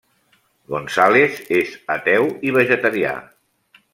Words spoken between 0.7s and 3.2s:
González és ateu i vegetarià.